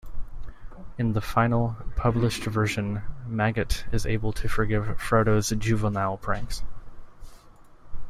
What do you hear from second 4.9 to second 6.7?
Frodo's juvenile pranks.